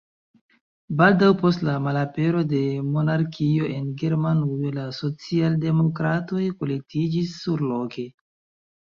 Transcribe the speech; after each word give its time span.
Baldaŭ 1.01 1.27
post 1.41 1.65
la 1.67 1.75
malapero 1.87 2.41
de 2.55 2.63
monarkio 2.97 3.69
en 3.75 3.93
Germanujo 4.03 4.75
la 4.81 4.89
socialdemokratoj 5.03 6.45
kolektiĝis 6.61 7.41
surloke. 7.47 8.13